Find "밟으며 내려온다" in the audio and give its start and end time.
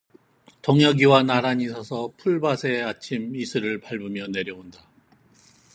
3.81-4.83